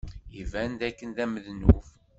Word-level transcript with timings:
Iban 0.41 0.71
dakken 0.79 1.09
d 1.15 1.17
amednub. 1.23 1.85